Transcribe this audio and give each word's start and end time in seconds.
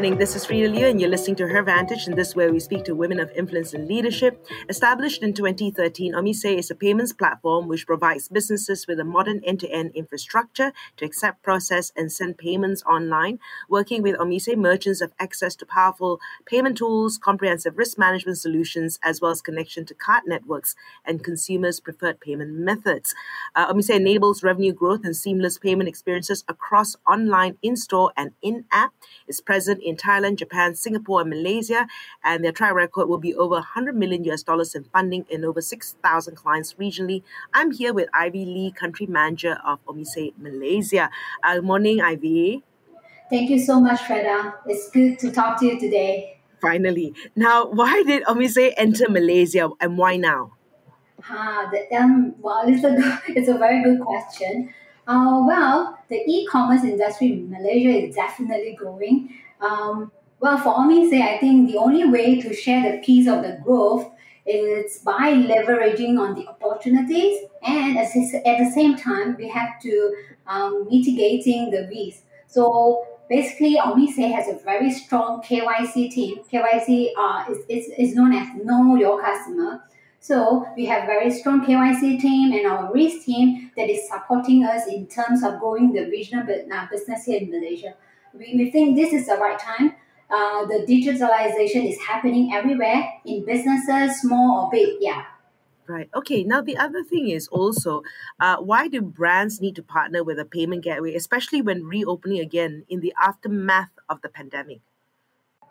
Morning. 0.00 0.16
This 0.16 0.34
is 0.34 0.46
Freda 0.46 0.70
Liu, 0.70 0.86
and 0.86 0.98
you're 0.98 1.10
listening 1.10 1.36
to 1.36 1.46
Her 1.46 1.62
Vantage, 1.62 2.06
and 2.06 2.16
this 2.16 2.28
is 2.28 2.34
where 2.34 2.50
we 2.50 2.58
speak 2.58 2.84
to 2.84 2.94
women 2.94 3.20
of 3.20 3.30
influence 3.32 3.74
and 3.74 3.86
leadership. 3.86 4.42
Established 4.70 5.22
in 5.22 5.34
2013, 5.34 6.14
Omise 6.14 6.56
is 6.56 6.70
a 6.70 6.74
payments 6.74 7.12
platform 7.12 7.68
which 7.68 7.86
provides 7.86 8.26
businesses 8.26 8.86
with 8.86 8.98
a 8.98 9.04
modern 9.04 9.42
end 9.44 9.60
to 9.60 9.68
end 9.68 9.90
infrastructure 9.94 10.72
to 10.96 11.04
accept, 11.04 11.42
process, 11.42 11.92
and 11.94 12.10
send 12.10 12.38
payments 12.38 12.82
online. 12.84 13.40
Working 13.68 14.00
with 14.00 14.16
Omise, 14.16 14.56
merchants 14.56 15.02
have 15.02 15.12
access 15.18 15.54
to 15.56 15.66
powerful 15.66 16.18
payment 16.46 16.78
tools, 16.78 17.18
comprehensive 17.18 17.76
risk 17.76 17.98
management 17.98 18.38
solutions, 18.38 18.98
as 19.02 19.20
well 19.20 19.32
as 19.32 19.42
connection 19.42 19.84
to 19.84 19.92
card 19.92 20.22
networks 20.26 20.76
and 21.04 21.22
consumers' 21.22 21.78
preferred 21.78 22.20
payment 22.20 22.52
methods. 22.52 23.14
Uh, 23.54 23.70
Omise 23.70 23.96
enables 23.96 24.42
revenue 24.42 24.72
growth 24.72 25.04
and 25.04 25.14
seamless 25.14 25.58
payment 25.58 25.90
experiences 25.90 26.42
across 26.48 26.96
online, 27.06 27.58
in 27.60 27.76
store, 27.76 28.12
and 28.16 28.32
in 28.40 28.64
app. 28.72 28.94
It's 29.28 29.42
present 29.42 29.82
in 29.89 29.89
Thailand, 29.96 30.36
Japan, 30.36 30.74
Singapore, 30.74 31.22
and 31.22 31.30
Malaysia, 31.30 31.86
and 32.24 32.44
their 32.44 32.52
track 32.52 32.74
record 32.74 33.08
will 33.08 33.18
be 33.18 33.34
over 33.34 33.54
100 33.54 33.96
million 33.96 34.24
US 34.24 34.42
dollars 34.42 34.74
in 34.74 34.84
funding 34.84 35.26
and 35.32 35.44
over 35.44 35.60
6,000 35.60 36.34
clients 36.36 36.74
regionally. 36.74 37.22
I'm 37.52 37.70
here 37.70 37.92
with 37.92 38.08
Ivy 38.12 38.44
Lee, 38.44 38.72
country 38.72 39.06
manager 39.06 39.58
of 39.64 39.84
Omise 39.86 40.32
Malaysia. 40.38 41.10
Uh, 41.42 41.56
good 41.56 41.64
morning, 41.64 42.00
Ivy. 42.00 42.62
Thank 43.30 43.50
you 43.50 43.58
so 43.58 43.80
much, 43.80 44.00
Freda. 44.00 44.54
It's 44.66 44.90
good 44.90 45.18
to 45.20 45.30
talk 45.30 45.60
to 45.60 45.66
you 45.66 45.78
today. 45.78 46.40
Finally. 46.60 47.14
Now, 47.36 47.66
why 47.66 48.02
did 48.02 48.24
Omise 48.24 48.74
enter 48.76 49.08
Malaysia 49.08 49.70
and 49.80 49.96
why 49.96 50.16
now? 50.16 50.52
Ah, 51.28 51.70
the, 51.70 51.96
um, 51.96 52.34
well, 52.40 52.62
it's 52.66 52.84
a, 52.84 53.22
it's 53.28 53.48
a 53.48 53.54
very 53.54 53.82
good 53.82 54.00
question. 54.00 54.74
Uh, 55.06 55.42
well, 55.46 55.98
the 56.08 56.22
e-commerce 56.26 56.84
industry 56.84 57.32
in 57.32 57.50
Malaysia 57.50 58.06
is 58.06 58.14
definitely 58.14 58.76
growing. 58.78 59.28
Um, 59.60 60.12
well, 60.40 60.56
for 60.58 60.74
say 61.10 61.22
I 61.22 61.38
think 61.38 61.70
the 61.70 61.76
only 61.76 62.08
way 62.08 62.40
to 62.40 62.54
share 62.54 62.90
the 62.90 62.98
piece 62.98 63.28
of 63.28 63.42
the 63.42 63.60
growth 63.62 64.10
is 64.46 64.98
by 64.98 65.34
leveraging 65.34 66.18
on 66.18 66.34
the 66.34 66.48
opportunities, 66.48 67.46
and 67.62 67.98
at 67.98 68.12
the 68.12 68.70
same 68.74 68.96
time, 68.96 69.36
we 69.36 69.48
have 69.48 69.80
to 69.82 70.14
um, 70.46 70.88
mitigating 70.90 71.70
the 71.70 71.88
risk. 71.88 72.22
So 72.46 73.06
basically, 73.28 73.76
Omise 73.76 74.32
has 74.32 74.48
a 74.48 74.58
very 74.64 74.90
strong 74.90 75.42
KYC 75.42 76.10
team. 76.10 76.38
KYC 76.50 77.10
uh, 77.18 77.44
is, 77.50 77.58
is, 77.68 77.92
is 77.98 78.14
known 78.16 78.32
as 78.32 78.48
Know 78.64 78.96
Your 78.96 79.20
Customer. 79.20 79.82
So 80.20 80.66
we 80.76 80.84
have 80.86 81.06
very 81.06 81.30
strong 81.30 81.64
KYC 81.64 82.20
team 82.20 82.52
and 82.52 82.66
our 82.66 82.92
risk 82.92 83.24
team 83.24 83.70
that 83.76 83.88
is 83.88 84.06
supporting 84.08 84.64
us 84.64 84.86
in 84.86 85.06
terms 85.06 85.42
of 85.42 85.58
growing 85.60 85.92
the 85.92 86.06
regional 86.06 86.42
uh, 86.42 86.86
business 86.90 87.24
here 87.24 87.40
in 87.40 87.50
Malaysia 87.50 87.94
we, 88.34 88.54
we 88.56 88.70
think 88.70 88.96
this 88.96 89.12
is 89.12 89.26
the 89.26 89.36
right 89.36 89.58
time. 89.58 89.94
Uh, 90.30 90.64
the 90.66 90.86
digitalization 90.88 91.88
is 91.90 91.98
happening 92.00 92.52
everywhere 92.52 93.12
in 93.24 93.44
businesses, 93.44 94.20
small 94.20 94.64
or 94.64 94.70
big. 94.70 94.96
Yeah. 95.00 95.24
Right. 95.88 96.08
Okay. 96.14 96.44
Now, 96.44 96.60
the 96.62 96.76
other 96.76 97.02
thing 97.02 97.28
is 97.30 97.48
also 97.48 98.04
uh, 98.38 98.58
why 98.58 98.86
do 98.86 99.02
brands 99.02 99.60
need 99.60 99.74
to 99.74 99.82
partner 99.82 100.22
with 100.22 100.38
a 100.38 100.44
payment 100.44 100.84
gateway, 100.84 101.16
especially 101.16 101.62
when 101.62 101.84
reopening 101.84 102.38
again 102.38 102.84
in 102.88 103.00
the 103.00 103.12
aftermath 103.20 103.90
of 104.08 104.22
the 104.22 104.28
pandemic? 104.28 104.80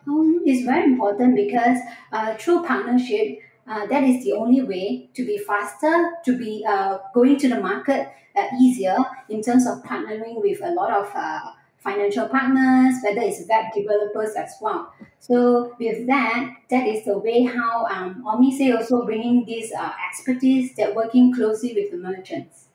Um, 0.06 0.42
it's 0.44 0.66
very 0.66 0.84
important 0.84 1.36
because 1.36 1.78
uh, 2.12 2.34
through 2.34 2.64
partnership, 2.64 3.38
uh, 3.66 3.86
that 3.86 4.02
is 4.02 4.22
the 4.22 4.32
only 4.32 4.62
way 4.62 5.08
to 5.14 5.24
be 5.24 5.38
faster, 5.38 6.10
to 6.24 6.36
be 6.36 6.66
uh, 6.68 6.98
going 7.14 7.38
to 7.38 7.48
the 7.48 7.60
market 7.60 8.08
uh, 8.36 8.46
easier 8.60 8.96
in 9.30 9.42
terms 9.42 9.66
of 9.66 9.82
partnering 9.84 10.40
with 10.42 10.60
a 10.62 10.70
lot 10.70 10.90
of 10.90 11.10
uh, 11.14 11.40
financial 11.80 12.28
partners, 12.28 12.94
whether 13.02 13.20
it's 13.22 13.42
web 13.48 13.66
developers 13.74 14.34
as 14.36 14.54
well. 14.60 14.92
So 15.18 15.74
with 15.78 16.06
that, 16.06 16.50
that 16.70 16.86
is 16.86 17.04
the 17.04 17.18
way 17.18 17.42
how 17.42 17.86
um, 17.86 18.22
Omise 18.26 18.76
also 18.76 19.04
bringing 19.04 19.44
this 19.44 19.72
uh, 19.72 19.92
expertise 20.08 20.74
that 20.76 20.94
working 20.94 21.34
closely 21.34 21.72
with 21.74 21.90
the 21.90 21.96
merchants. 21.96 22.66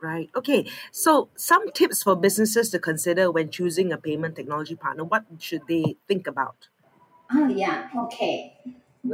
Right. 0.00 0.30
Okay. 0.36 0.70
So 0.92 1.28
some 1.36 1.70
tips 1.72 2.02
for 2.02 2.16
businesses 2.16 2.70
to 2.70 2.78
consider 2.78 3.30
when 3.30 3.50
choosing 3.50 3.92
a 3.92 3.98
payment 3.98 4.36
technology 4.36 4.76
partner. 4.76 5.04
What 5.04 5.24
should 5.38 5.62
they 5.68 5.96
think 6.06 6.26
about? 6.26 6.68
Oh 7.32 7.48
yeah. 7.48 7.88
Okay. 7.96 8.56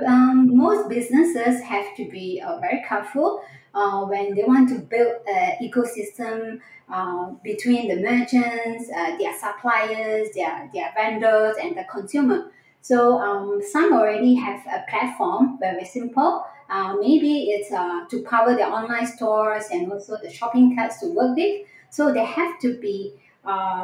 Um, 0.05 0.57
most 0.57 0.89
businesses 0.89 1.63
have 1.63 1.95
to 1.97 2.09
be 2.11 2.43
uh, 2.45 2.59
very 2.59 2.83
careful 2.89 3.41
uh, 3.73 4.05
when 4.05 4.35
they 4.35 4.43
want 4.43 4.69
to 4.71 4.81
build 4.81 5.15
an 5.29 5.59
ecosystem 5.63 6.61
uh, 6.93 7.31
between 7.45 7.89
the 7.89 7.97
merchants, 8.03 8.91
uh, 8.91 9.17
their 9.17 9.37
suppliers, 9.39 10.29
their, 10.35 10.69
their 10.75 10.93
vendors, 10.97 11.57
and 11.63 11.77
the 11.77 11.85
consumer. 11.85 12.51
So 12.83 13.19
um, 13.19 13.61
some 13.63 13.93
already 13.93 14.35
have 14.35 14.61
a 14.67 14.85
platform, 14.91 15.59
very 15.61 15.85
simple. 15.85 16.45
Uh, 16.69 16.95
maybe 16.95 17.51
it's 17.51 17.73
uh, 17.73 18.07
to 18.11 18.23
power 18.23 18.57
their 18.57 18.69
online 18.69 19.07
stores 19.07 19.67
and 19.71 19.91
also 19.93 20.17
the 20.21 20.31
shopping 20.31 20.75
carts 20.75 20.99
to 21.01 21.07
work 21.15 21.37
with. 21.37 21.65
So 21.91 22.13
they 22.13 22.25
have 22.25 22.59
to 22.61 22.77
be 22.79 23.13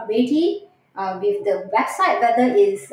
ready 0.09 0.65
with 0.97 1.45
the 1.45 1.71
website, 1.77 2.21
whether 2.21 2.53
it's 2.57 2.91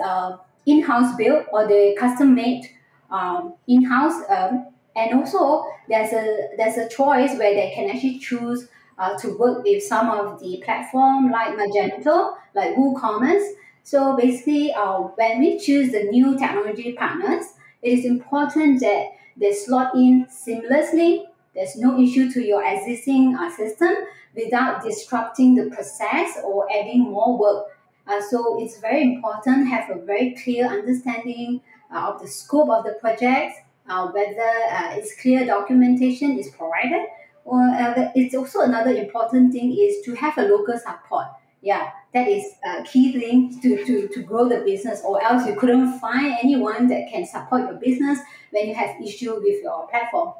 in-house 0.68 1.16
built 1.16 1.48
or 1.52 1.68
the 1.68 1.96
custom 2.00 2.36
made 2.36 2.70
um, 3.12 3.56
in-house. 3.68 4.24
Um, 4.30 4.68
and 4.96 5.14
also 5.20 5.66
there's 5.88 6.12
a 6.14 6.50
there's 6.58 6.78
a 6.78 6.90
choice 6.90 7.38
where 7.38 7.54
they 7.54 7.72
can 7.74 7.90
actually 7.90 8.20
choose 8.20 8.68
uh, 8.98 9.18
to 9.18 9.38
work 9.38 9.64
with 9.64 9.82
some 9.84 10.10
of 10.10 10.40
the 10.42 10.62
platform 10.64 11.32
like 11.32 11.56
Magento, 11.58 12.36
like 12.54 12.76
WooCommerce. 12.76 13.54
So 13.84 14.16
basically, 14.16 14.74
uh, 14.74 15.00
when 15.16 15.40
we 15.40 15.58
choose 15.58 15.92
the 15.92 16.04
new 16.04 16.38
technology 16.38 16.94
partners, 16.94 17.46
it 17.82 18.00
is 18.00 18.06
important 18.06 18.82
that 18.82 19.06
they 19.38 19.54
slot 19.54 19.96
in 19.96 20.28
seamlessly. 20.28 21.26
There's 21.56 21.78
no 21.78 22.00
issue 22.00 22.30
to 22.32 22.46
your 22.46 22.64
existing 22.64 23.36
uh, 23.36 23.50
system 23.50 23.94
without 24.36 24.84
disrupting 24.84 25.56
the 25.56 25.74
process 25.74 26.38
or 26.44 26.68
adding 26.72 27.04
more 27.04 27.38
work. 27.38 27.66
Uh, 28.06 28.22
so 28.22 28.62
it's 28.62 28.80
very 28.80 29.04
important 29.04 29.68
have 29.70 29.90
a 29.90 30.02
very 30.04 30.36
clear 30.44 30.66
understanding 30.66 31.62
of 31.92 32.22
the 32.22 32.28
scope 32.28 32.70
of 32.70 32.84
the 32.84 32.94
project, 32.94 33.54
uh, 33.88 34.08
whether 34.08 34.52
uh, 34.72 34.96
it's 34.96 35.20
clear 35.22 35.46
documentation 35.46 36.38
is 36.38 36.50
provided, 36.50 37.08
or 37.46 37.62
uh, 37.62 38.12
it's 38.16 38.36
also 38.36 38.62
another 38.62 38.92
important 38.92 39.52
thing 39.52 39.76
is 39.78 40.06
to 40.06 40.16
have 40.16 40.38
a 40.38 40.44
local 40.44 40.78
support. 40.78 41.28
Yeah, 41.62 41.90
that 42.14 42.28
is 42.28 42.46
a 42.64 42.84
key 42.84 43.20
thing 43.20 43.60
to, 43.62 43.84
to, 43.86 44.08
to 44.08 44.22
grow 44.22 44.48
the 44.48 44.62
business, 44.62 45.02
or 45.04 45.22
else 45.22 45.46
you 45.46 45.56
couldn't 45.56 46.00
find 46.00 46.38
anyone 46.42 46.88
that 46.88 47.10
can 47.12 47.26
support 47.26 47.64
your 47.64 47.74
business 47.74 48.20
when 48.52 48.68
you 48.68 48.76
have 48.76 49.02
issue 49.02 49.36
with 49.36 49.62
your 49.62 49.88
platform. 49.90 50.34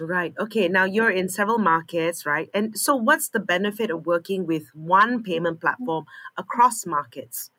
Right. 0.00 0.34
Okay. 0.38 0.68
Now 0.68 0.84
you're 0.84 1.10
in 1.10 1.28
several 1.28 1.58
markets, 1.58 2.24
right? 2.24 2.48
And 2.54 2.78
so, 2.78 2.96
what's 2.96 3.28
the 3.28 3.40
benefit 3.40 3.90
of 3.90 4.06
working 4.06 4.46
with 4.46 4.74
one 4.74 5.22
payment 5.22 5.60
platform 5.60 6.06
across 6.36 6.86
markets? 6.86 7.50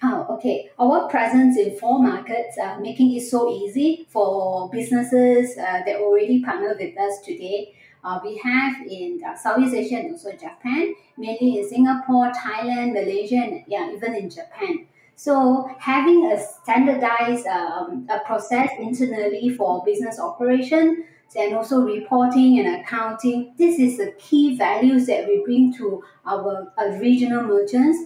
Oh, 0.00 0.26
okay. 0.30 0.70
Our 0.78 1.08
presence 1.08 1.58
in 1.58 1.76
four 1.76 2.00
markets, 2.00 2.56
uh, 2.56 2.78
making 2.78 3.16
it 3.16 3.22
so 3.22 3.50
easy 3.50 4.06
for 4.08 4.70
businesses 4.70 5.58
uh, 5.58 5.82
that 5.84 5.96
already 5.96 6.42
partner 6.42 6.76
with 6.78 6.96
us 6.96 7.20
today 7.24 7.74
uh, 8.04 8.20
we 8.24 8.38
have 8.38 8.86
in 8.86 9.20
uh, 9.26 9.36
Southeast 9.36 9.74
Asia 9.74 9.96
and 9.96 10.12
also 10.12 10.32
Japan, 10.32 10.94
mainly 11.16 11.58
in 11.58 11.68
Singapore, 11.68 12.30
Thailand, 12.32 12.92
Malaysia, 12.92 13.36
and 13.36 13.64
yeah, 13.66 13.90
even 13.92 14.14
in 14.14 14.30
Japan. 14.30 14.86
So 15.16 15.68
having 15.78 16.30
a 16.30 16.38
standardized 16.40 17.46
um, 17.46 18.06
a 18.08 18.20
process 18.20 18.70
internally 18.78 19.50
for 19.50 19.82
business 19.84 20.20
operation 20.20 21.04
and 21.36 21.54
also 21.54 21.80
reporting 21.80 22.60
and 22.60 22.80
accounting, 22.80 23.52
this 23.58 23.78
is 23.78 23.98
the 23.98 24.12
key 24.18 24.56
values 24.56 25.06
that 25.06 25.26
we 25.26 25.42
bring 25.44 25.74
to 25.74 26.02
our 26.24 26.72
uh, 26.78 26.84
regional 27.00 27.42
merchants. 27.42 27.98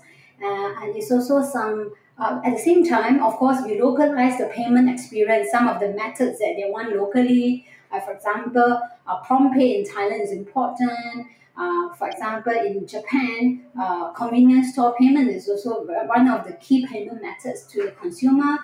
Uh, 0.43 0.75
and 0.83 0.97
it's 0.97 1.11
also 1.11 1.43
some 1.43 1.93
uh, 2.19 2.41
at 2.45 2.53
the 2.53 2.63
same 2.63 2.87
time, 2.87 3.23
of 3.23 3.35
course, 3.35 3.59
we 3.65 3.81
localize 3.81 4.39
the 4.39 4.47
payment 4.47 4.89
experience, 4.89 5.51
some 5.51 5.67
of 5.67 5.81
the 5.81 5.89
methods 5.89 6.39
that 6.39 6.55
they 6.57 6.69
want 6.69 6.95
locally, 6.95 7.67
uh, 7.93 8.01
for 8.01 8.13
example, 8.13 8.81
uh, 9.07 9.23
PromptPay 9.23 9.79
in 9.79 9.85
Thailand 9.85 10.23
is 10.23 10.33
important. 10.33 11.27
Uh, 11.57 11.93
for 11.95 12.09
example, 12.09 12.53
in 12.53 12.87
Japan, 12.87 13.67
uh, 13.79 14.11
convenience 14.13 14.73
store 14.73 14.95
payment 14.99 15.29
is 15.29 15.49
also 15.49 15.85
one 15.85 16.29
of 16.29 16.47
the 16.47 16.55
key 16.55 16.87
payment 16.87 17.21
methods 17.21 17.67
to 17.67 17.85
the 17.85 17.91
consumer. 17.93 18.59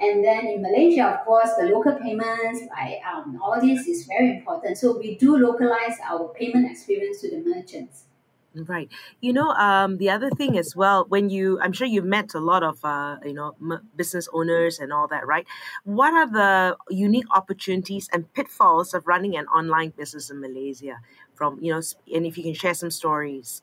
And 0.00 0.24
then 0.24 0.46
in 0.46 0.62
Malaysia, 0.62 1.06
of 1.06 1.24
course, 1.24 1.50
the 1.56 1.66
local 1.66 1.92
payments, 1.92 2.62
right, 2.72 2.98
um, 3.14 3.38
all 3.40 3.60
this 3.60 3.86
is 3.86 4.06
very 4.06 4.38
important. 4.38 4.76
So 4.76 4.98
we 4.98 5.14
do 5.16 5.36
localize 5.36 5.98
our 6.10 6.32
payment 6.34 6.68
experience 6.68 7.20
to 7.20 7.30
the 7.30 7.48
merchants. 7.48 8.04
Right. 8.54 8.90
You 9.22 9.32
know, 9.32 9.48
um, 9.52 9.96
the 9.96 10.10
other 10.10 10.28
thing 10.28 10.58
as 10.58 10.76
well, 10.76 11.06
when 11.08 11.30
you, 11.30 11.58
I'm 11.60 11.72
sure 11.72 11.86
you've 11.86 12.04
met 12.04 12.34
a 12.34 12.38
lot 12.38 12.62
of, 12.62 12.84
uh, 12.84 13.16
you 13.24 13.32
know, 13.32 13.54
m- 13.58 13.88
business 13.96 14.28
owners 14.30 14.78
and 14.78 14.92
all 14.92 15.08
that, 15.08 15.26
right? 15.26 15.46
What 15.84 16.12
are 16.12 16.30
the 16.30 16.76
unique 16.90 17.24
opportunities 17.34 18.10
and 18.12 18.30
pitfalls 18.34 18.92
of 18.92 19.06
running 19.06 19.36
an 19.38 19.46
online 19.46 19.94
business 19.96 20.28
in 20.28 20.40
Malaysia? 20.40 21.00
From, 21.34 21.58
you 21.62 21.72
know, 21.72 21.80
and 22.14 22.26
if 22.26 22.36
you 22.36 22.44
can 22.44 22.52
share 22.52 22.74
some 22.74 22.90
stories. 22.90 23.62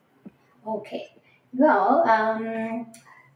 Okay. 0.66 1.06
Well, 1.52 2.02
um, 2.08 2.86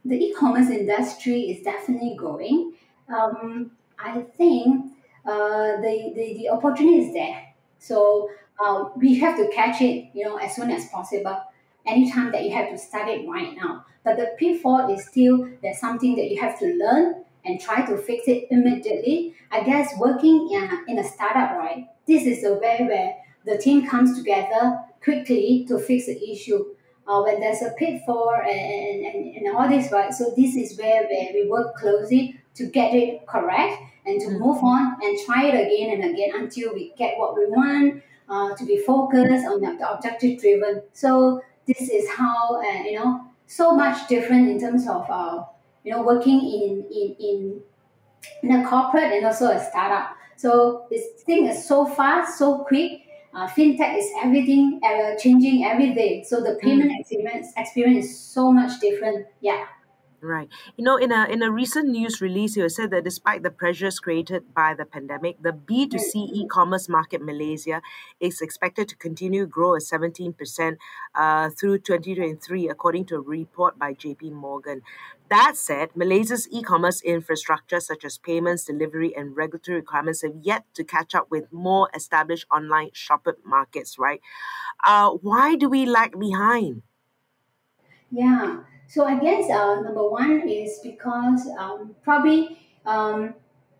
the 0.03 0.15
e-commerce 0.15 0.69
industry 0.69 1.43
is 1.43 1.63
definitely 1.63 2.15
growing. 2.17 2.73
Um, 3.07 3.71
I 3.97 4.21
think 4.37 4.91
uh, 5.25 5.79
the, 5.79 6.11
the, 6.15 6.33
the 6.37 6.49
opportunity 6.49 6.99
is 7.07 7.13
there. 7.13 7.53
So 7.79 8.29
uh, 8.63 8.85
we 8.95 9.15
have 9.19 9.37
to 9.37 9.49
catch 9.49 9.81
it, 9.81 10.09
you 10.13 10.25
know, 10.25 10.37
as 10.37 10.55
soon 10.55 10.71
as 10.71 10.87
possible. 10.89 11.41
Anytime 11.85 12.31
that 12.31 12.43
you 12.43 12.51
have 12.51 12.69
to 12.69 12.77
start 12.77 13.09
it 13.09 13.27
right 13.27 13.55
now. 13.55 13.85
But 14.03 14.17
the 14.17 14.35
pitfall 14.39 14.91
is 14.93 15.05
still 15.05 15.49
there's 15.61 15.79
something 15.79 16.15
that 16.15 16.31
you 16.31 16.41
have 16.41 16.57
to 16.59 16.65
learn 16.73 17.23
and 17.43 17.59
try 17.59 17.85
to 17.85 17.97
fix 17.97 18.27
it 18.27 18.47
immediately. 18.49 19.35
I 19.51 19.63
guess 19.63 19.93
working 19.99 20.49
in 20.51 20.63
a, 20.63 20.91
in 20.91 20.99
a 20.99 21.03
startup, 21.03 21.57
right? 21.57 21.87
This 22.07 22.25
is 22.25 22.41
the 22.41 22.55
way 22.55 22.77
where 22.87 23.15
the 23.45 23.61
team 23.61 23.87
comes 23.87 24.17
together 24.17 24.79
quickly 25.03 25.65
to 25.67 25.77
fix 25.77 26.07
the 26.07 26.31
issue. 26.31 26.65
Uh, 27.07 27.21
when 27.21 27.39
there's 27.39 27.61
a 27.61 27.69
pitfall 27.77 28.33
and, 28.35 29.05
and, 29.05 29.35
and 29.35 29.55
all 29.55 29.69
this, 29.69 29.91
right? 29.91 30.11
So 30.11 30.33
this 30.35 30.55
is 30.55 30.75
where, 30.79 31.03
where 31.03 31.33
we 31.33 31.47
work 31.47 31.75
closely 31.75 32.39
to 32.55 32.65
get 32.65 32.95
it 32.95 33.27
correct 33.27 33.79
and 34.07 34.19
to 34.21 34.31
move 34.31 34.63
on 34.63 34.97
and 35.03 35.19
try 35.23 35.45
it 35.45 35.53
again 35.53 36.01
and 36.01 36.13
again 36.13 36.31
until 36.33 36.73
we 36.73 36.93
get 36.97 37.15
what 37.19 37.37
we 37.37 37.45
want 37.45 38.01
uh, 38.29 38.55
to 38.55 38.65
be 38.65 38.77
focused 38.77 39.45
on 39.45 39.61
the, 39.61 39.89
objective 39.89 40.39
driven. 40.39 40.81
So 40.93 41.41
this 41.67 41.89
is 41.89 42.09
how 42.09 42.61
uh, 42.61 42.83
you 42.83 42.99
know 42.99 43.25
so 43.47 43.75
much 43.75 44.07
different 44.07 44.49
in 44.49 44.59
terms 44.59 44.87
of 44.87 45.05
uh, 45.09 45.43
you 45.83 45.91
know 45.91 46.01
working 46.03 46.39
in 46.39 46.85
in 46.91 47.15
in 47.19 47.61
in 48.43 48.51
a 48.51 48.67
corporate 48.67 49.13
and 49.13 49.25
also 49.25 49.47
a 49.47 49.63
startup. 49.63 50.15
So 50.37 50.87
this 50.89 51.21
thing 51.23 51.45
is 51.47 51.67
so 51.67 51.85
fast, 51.85 52.37
so 52.37 52.59
quick. 52.59 53.01
Uh, 53.33 53.47
fintech 53.49 53.97
is 53.97 54.09
everything 54.23 54.79
uh, 54.81 55.17
changing 55.17 55.65
every 55.65 55.93
day. 55.93 56.23
So 56.23 56.41
the 56.41 56.57
payment 56.61 56.91
mm. 56.91 56.99
experience 56.99 57.51
experience 57.57 58.05
is 58.05 58.17
so 58.17 58.51
much 58.51 58.79
different. 58.79 59.27
Yeah. 59.41 59.65
Right. 60.21 60.47
You 60.75 60.83
know, 60.83 60.97
in 60.97 61.11
a 61.11 61.25
in 61.25 61.43
a 61.43 61.51
recent 61.51 61.89
news 61.89 62.19
release, 62.19 62.55
you 62.57 62.67
said 62.69 62.89
that 62.91 63.03
despite 63.03 63.43
the 63.43 63.51
pressures 63.51 63.99
created 63.99 64.55
by 64.55 64.73
the 64.73 64.85
pandemic, 64.85 65.41
the 65.41 65.51
B2C 65.51 66.31
e-commerce 66.33 66.89
market 66.89 67.21
Malaysia 67.21 67.81
is 68.19 68.41
expected 68.41 68.87
to 68.89 68.95
continue 68.95 69.41
to 69.41 69.47
grow 69.47 69.75
at 69.75 69.81
17% 69.83 70.77
uh, 71.13 71.49
through 71.51 71.77
2023, 71.79 72.69
according 72.69 73.05
to 73.05 73.15
a 73.17 73.19
report 73.19 73.77
by 73.77 73.93
JP 73.93 74.31
Morgan. 74.31 74.81
That 75.29 75.57
said, 75.57 75.89
Malaysia's 75.95 76.47
e-commerce 76.49 77.01
infrastructure, 77.01 77.79
such 77.79 78.03
as 78.03 78.17
payments, 78.17 78.65
delivery, 78.65 79.15
and 79.15 79.35
regulatory 79.35 79.77
requirements, 79.77 80.23
have 80.23 80.35
yet 80.41 80.63
to 80.73 80.83
catch 80.83 81.13
up 81.13 81.29
with 81.29 81.51
more 81.51 81.89
established 81.93 82.47
online 82.51 82.89
shopping 82.93 83.33
markets. 83.45 83.99
Right? 83.99 84.21
Uh, 84.83 85.11
why 85.11 85.55
do 85.55 85.69
we 85.69 85.85
lag 85.85 86.17
behind? 86.17 86.81
Yeah. 88.11 88.63
So 88.87 89.05
I 89.05 89.19
guess 89.19 89.49
uh, 89.49 89.81
number 89.81 90.07
one 90.09 90.47
is 90.47 90.79
because 90.83 91.47
um, 91.57 91.95
probably 92.03 92.57
um, 92.85 93.33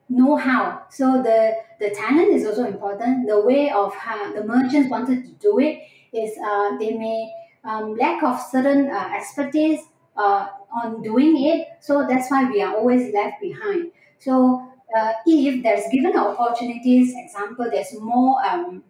know 0.09 0.35
how. 0.35 0.83
So 0.89 1.21
the 1.21 1.55
the 1.79 1.91
talent 1.91 2.29
is 2.29 2.45
also 2.45 2.65
important. 2.65 3.27
The 3.27 3.39
way 3.41 3.69
of 3.69 3.93
how 3.95 4.33
the 4.33 4.43
merchants 4.43 4.89
wanted 4.89 5.25
to 5.25 5.31
do 5.33 5.59
it 5.59 5.81
is 6.13 6.37
uh, 6.37 6.77
they 6.77 6.91
may 6.91 7.31
um, 7.63 7.95
lack 7.97 8.23
of 8.23 8.39
certain 8.39 8.89
uh, 8.89 9.09
expertise 9.15 9.81
uh, 10.17 10.47
on 10.73 11.01
doing 11.01 11.43
it. 11.45 11.67
So 11.81 12.05
that's 12.07 12.29
why 12.31 12.49
we 12.49 12.61
are 12.61 12.75
always 12.75 13.13
left 13.13 13.41
behind. 13.41 13.91
So 14.19 14.71
uh, 14.95 15.13
if 15.25 15.63
there's 15.63 15.85
given 15.91 16.17
opportunities, 16.17 17.13
example, 17.15 17.67
there's 17.71 17.99
more 17.99 18.43
um, 18.45 18.83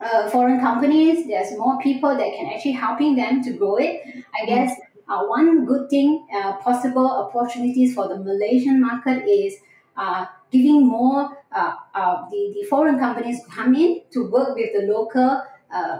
uh, 0.00 0.28
foreign 0.30 0.60
companies, 0.60 1.26
there's 1.26 1.56
more 1.56 1.78
people 1.80 2.10
that 2.10 2.32
can 2.36 2.52
actually 2.52 2.72
helping 2.72 3.16
them 3.16 3.42
to 3.42 3.52
grow 3.52 3.76
it. 3.76 4.02
I 4.40 4.46
guess 4.46 4.76
uh, 5.08 5.24
one 5.24 5.64
good 5.66 5.90
thing, 5.90 6.26
uh, 6.34 6.56
possible 6.56 7.06
opportunities 7.06 7.94
for 7.94 8.08
the 8.08 8.16
Malaysian 8.16 8.80
market 8.80 9.24
is 9.28 9.56
uh, 9.96 10.26
giving 10.50 10.86
more 10.86 11.38
uh, 11.52 11.74
uh, 11.94 12.28
the, 12.30 12.52
the 12.54 12.66
foreign 12.68 12.98
companies 12.98 13.40
come 13.50 13.74
in 13.74 14.02
to 14.10 14.28
work 14.30 14.56
with 14.56 14.70
the 14.72 14.86
local 14.92 15.42
uh, 15.72 15.98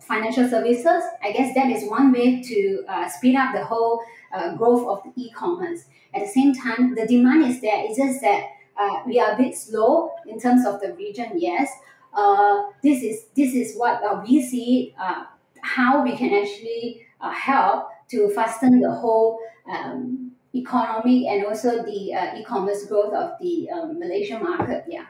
financial 0.00 0.48
services. 0.48 1.04
I 1.22 1.30
guess 1.30 1.54
that 1.54 1.70
is 1.70 1.88
one 1.88 2.10
way 2.10 2.42
to 2.42 2.84
speed 3.08 3.36
up 3.36 3.54
the 3.54 3.64
whole 3.64 4.02
growth 4.56 4.88
of 4.88 5.02
the 5.04 5.22
e-commerce. 5.22 5.84
At 6.12 6.22
the 6.22 6.28
same 6.28 6.52
time, 6.52 6.96
the 6.96 7.06
demand 7.06 7.44
is 7.44 7.60
there. 7.60 7.84
It's 7.84 7.96
just 7.96 8.20
that 8.22 8.46
we 9.06 9.20
are 9.20 9.34
a 9.34 9.36
bit 9.36 9.56
slow 9.56 10.10
in 10.26 10.40
terms 10.40 10.66
of 10.66 10.80
the 10.80 10.94
region. 10.94 11.30
Yes, 11.36 11.70
this 12.82 13.04
is 13.04 13.26
this 13.36 13.54
is 13.54 13.76
what 13.76 14.26
we 14.26 14.42
see. 14.42 14.96
How 15.60 16.02
we 16.02 16.16
can 16.16 16.34
actually 16.34 17.06
help 17.20 17.91
to 18.12 18.28
fasten 18.30 18.80
the 18.80 18.92
whole 18.92 19.38
um, 19.68 20.32
economy 20.54 21.28
and 21.28 21.44
also 21.44 21.82
the 21.82 22.14
uh, 22.14 22.36
e-commerce 22.38 22.84
growth 22.86 23.12
of 23.14 23.32
the 23.40 23.68
um, 23.70 23.98
Malaysian 23.98 24.42
market. 24.42 24.84
Yeah. 24.88 25.06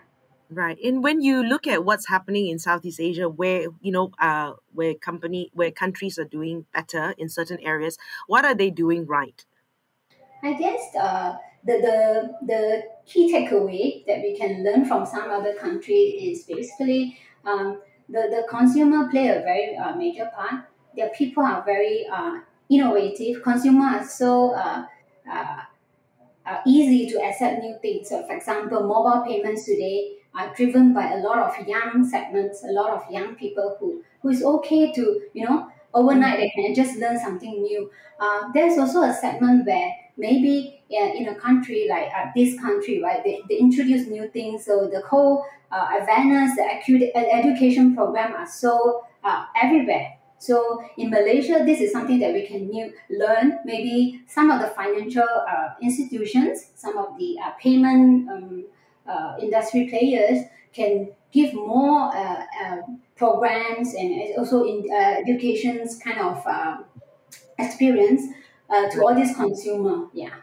Right. 0.50 0.78
And 0.84 1.02
when 1.02 1.22
you 1.22 1.42
look 1.42 1.66
at 1.66 1.84
what's 1.84 2.08
happening 2.08 2.48
in 2.48 2.58
Southeast 2.58 3.00
Asia, 3.00 3.28
where 3.28 3.68
you 3.80 3.90
know, 3.90 4.10
uh, 4.18 4.52
where 4.72 4.94
company, 4.94 5.50
where 5.54 5.70
countries 5.70 6.18
are 6.18 6.24
doing 6.24 6.66
better 6.74 7.14
in 7.16 7.28
certain 7.28 7.58
areas, 7.60 7.96
what 8.26 8.44
are 8.44 8.54
they 8.54 8.70
doing 8.70 9.06
right? 9.06 9.44
I 10.42 10.52
guess 10.54 10.94
uh, 11.00 11.36
the 11.64 11.78
the 11.80 12.46
the 12.46 12.82
key 13.06 13.32
takeaway 13.32 14.04
that 14.06 14.18
we 14.18 14.36
can 14.36 14.62
learn 14.62 14.84
from 14.84 15.06
some 15.06 15.30
other 15.30 15.54
country 15.54 15.94
is 15.94 16.44
basically 16.44 17.16
um, 17.46 17.80
the 18.08 18.28
the 18.28 18.46
consumer 18.50 19.08
play 19.08 19.28
a 19.28 19.40
very 19.40 19.74
uh, 19.76 19.94
major 19.96 20.30
part. 20.36 20.66
Their 20.94 21.08
people 21.10 21.44
are 21.44 21.64
very 21.64 22.06
uh, 22.12 22.40
innovative. 22.74 23.42
Consumers 23.42 23.94
are 24.02 24.04
so 24.06 24.54
uh, 24.54 24.86
uh, 25.30 25.56
uh, 26.46 26.58
easy 26.66 27.10
to 27.10 27.22
accept 27.22 27.62
new 27.62 27.76
things. 27.80 28.08
So, 28.08 28.26
for 28.26 28.34
example, 28.36 28.82
mobile 28.86 29.24
payments 29.26 29.64
today 29.64 30.16
are 30.34 30.54
driven 30.54 30.92
by 30.94 31.12
a 31.12 31.18
lot 31.18 31.38
of 31.38 31.66
young 31.68 32.04
segments, 32.08 32.64
a 32.64 32.72
lot 32.72 32.90
of 32.90 33.10
young 33.10 33.34
people 33.36 33.76
who 33.78 34.02
who 34.22 34.30
is 34.30 34.42
okay 34.44 34.92
to 34.92 35.20
you 35.34 35.44
know 35.44 35.68
overnight 35.94 36.38
they 36.38 36.50
can 36.50 36.74
just 36.74 36.98
learn 36.98 37.18
something 37.18 37.62
new. 37.62 37.90
Uh, 38.18 38.50
there's 38.54 38.78
also 38.78 39.02
a 39.02 39.12
segment 39.12 39.66
where 39.66 39.92
maybe 40.16 40.82
in 40.88 41.28
a 41.28 41.34
country 41.34 41.86
like 41.88 42.08
uh, 42.14 42.26
this 42.36 42.58
country, 42.60 43.02
right, 43.02 43.22
they, 43.24 43.42
they 43.48 43.56
introduce 43.56 44.06
new 44.06 44.28
things. 44.30 44.64
So 44.64 44.88
the 44.88 45.00
whole 45.02 45.44
uh, 45.70 45.88
awareness, 46.00 46.56
the 46.56 46.62
edu- 46.62 47.10
education 47.14 47.94
program 47.94 48.34
are 48.34 48.46
so 48.46 49.06
uh, 49.24 49.46
everywhere. 49.60 50.18
So 50.42 50.82
in 50.98 51.08
Malaysia, 51.08 51.62
this 51.64 51.80
is 51.80 51.92
something 51.92 52.18
that 52.18 52.34
we 52.34 52.44
can 52.44 52.66
new, 52.68 52.92
learn. 53.08 53.60
Maybe 53.64 54.22
some 54.26 54.50
of 54.50 54.60
the 54.60 54.66
financial 54.74 55.22
uh, 55.22 55.78
institutions, 55.80 56.72
some 56.74 56.98
of 56.98 57.16
the 57.16 57.38
uh, 57.38 57.52
payment 57.62 58.28
um, 58.28 58.64
uh, 59.06 59.36
industry 59.40 59.86
players 59.88 60.42
can 60.72 61.12
give 61.30 61.54
more 61.54 62.10
uh, 62.10 62.42
uh, 62.60 62.78
programs 63.14 63.94
and 63.94 64.34
also 64.36 64.64
in 64.64 64.82
uh, 64.90 65.22
education's 65.22 65.96
kind 65.98 66.18
of 66.18 66.44
experience 67.60 68.22
to 68.90 69.00
all 69.00 69.14
these 69.14 69.36
consumer. 69.36 70.08
Yeah. 70.12 70.34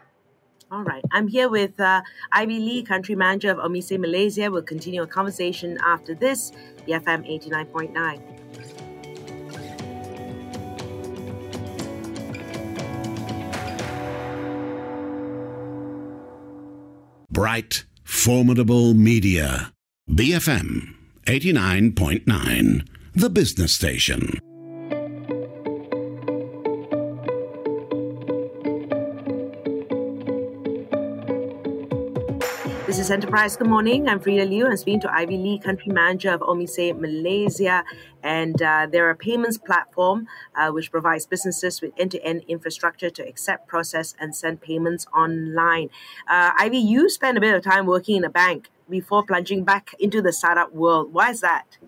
All 0.72 0.84
right. 0.84 1.04
I'm 1.12 1.28
here 1.28 1.50
with 1.50 1.78
uh, 1.78 2.00
Ivy 2.32 2.58
Lee, 2.58 2.82
country 2.84 3.16
manager 3.16 3.50
of 3.50 3.58
Omise 3.58 3.98
Malaysia. 3.98 4.50
We'll 4.50 4.62
continue 4.62 5.02
a 5.02 5.06
conversation 5.06 5.76
after 5.84 6.14
this, 6.14 6.52
BFM 6.86 7.28
89.9. 7.28 8.39
Bright 17.40 17.84
Formidable 18.04 18.92
Media. 18.92 19.72
BFM 20.10 20.94
89.9, 21.24 22.86
the 23.14 23.30
business 23.30 23.72
station. 23.72 24.38
This 32.90 32.98
is 32.98 33.12
Enterprise. 33.12 33.56
Good 33.56 33.68
morning. 33.68 34.08
I'm 34.08 34.18
Freda 34.18 34.50
Liu. 34.50 34.66
I'm 34.66 34.76
speaking 34.76 34.98
to 35.02 35.14
Ivy 35.14 35.36
Lee, 35.36 35.60
country 35.60 35.92
manager 35.92 36.30
of 36.30 36.40
Omise 36.40 36.98
Malaysia. 36.98 37.84
And 38.24 38.60
uh, 38.60 38.88
they're 38.90 39.10
a 39.10 39.14
payments 39.14 39.58
platform 39.58 40.26
uh, 40.56 40.72
which 40.72 40.90
provides 40.90 41.24
businesses 41.24 41.80
with 41.80 41.92
end 41.96 42.10
to 42.10 42.24
end 42.24 42.42
infrastructure 42.48 43.08
to 43.08 43.22
accept, 43.22 43.68
process, 43.68 44.16
and 44.18 44.34
send 44.34 44.60
payments 44.60 45.06
online. 45.14 45.90
Uh, 46.28 46.50
Ivy, 46.58 46.78
you 46.78 47.08
spent 47.08 47.38
a 47.38 47.40
bit 47.40 47.54
of 47.54 47.62
time 47.62 47.86
working 47.86 48.16
in 48.16 48.24
a 48.24 48.28
bank 48.28 48.70
before 48.88 49.22
plunging 49.22 49.62
back 49.62 49.94
into 50.00 50.20
the 50.20 50.32
startup 50.32 50.72
world. 50.72 51.12
Why 51.12 51.30
is 51.30 51.42
that? 51.42 51.78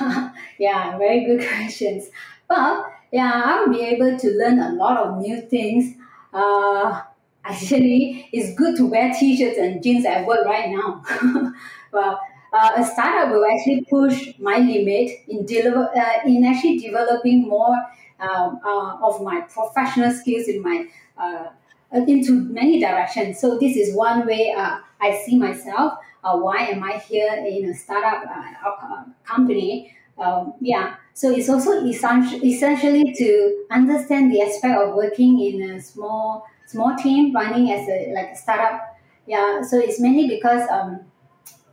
yeah, 0.58 0.96
very 0.96 1.26
good 1.26 1.46
questions. 1.56 2.08
But 2.48 2.90
yeah, 3.12 3.42
I'll 3.44 3.68
be 3.68 3.82
able 3.82 4.18
to 4.18 4.30
learn 4.30 4.60
a 4.60 4.72
lot 4.72 4.96
of 4.96 5.18
new 5.18 5.42
things. 5.42 5.94
Uh, 6.32 7.02
actually, 7.44 8.28
it's 8.32 8.54
good 8.58 8.76
to 8.76 8.86
wear 8.86 9.12
t-shirts 9.12 9.58
and 9.58 9.82
jeans 9.82 10.04
at 10.04 10.26
work 10.26 10.44
right 10.44 10.70
now. 10.70 11.02
well, 11.92 12.20
uh, 12.52 12.70
a 12.76 12.84
startup 12.84 13.32
will 13.32 13.46
actually 13.46 13.86
push 13.88 14.32
my 14.38 14.58
limit 14.58 15.10
in 15.28 15.46
deliver 15.46 15.88
uh, 15.96 16.20
in 16.24 16.44
actually 16.44 16.78
developing 16.78 17.48
more 17.48 17.76
um, 18.18 18.60
uh, 18.64 18.96
of 19.02 19.22
my 19.22 19.40
professional 19.42 20.12
skills 20.12 20.48
in 20.48 20.62
my 20.62 20.86
uh, 21.16 21.46
into 21.92 22.32
many 22.32 22.80
directions. 22.80 23.40
So 23.40 23.58
this 23.58 23.76
is 23.76 23.94
one 23.94 24.26
way 24.26 24.52
uh, 24.56 24.78
I 25.00 25.16
see 25.24 25.38
myself. 25.38 25.94
Uh, 26.22 26.36
why 26.36 26.66
am 26.66 26.82
I 26.82 26.98
here 26.98 27.32
in 27.32 27.70
a 27.70 27.74
startup 27.74 28.24
company? 29.24 29.96
Um, 30.18 30.52
yeah, 30.60 30.96
so 31.14 31.30
it's 31.30 31.48
also 31.48 31.84
essentially 31.86 33.14
to 33.14 33.64
understand 33.70 34.30
the 34.30 34.42
aspect 34.42 34.78
of 34.78 34.94
working 34.94 35.40
in 35.40 35.70
a 35.70 35.80
small 35.80 36.46
small 36.70 36.96
team 36.96 37.34
running 37.34 37.72
as 37.72 37.88
a 37.88 38.12
like 38.14 38.30
a 38.32 38.36
startup. 38.36 38.96
Yeah, 39.26 39.62
so 39.62 39.78
it's 39.78 40.00
mainly 40.00 40.28
because 40.28 40.68
um, 40.70 41.00